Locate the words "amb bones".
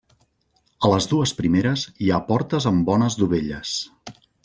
2.73-3.23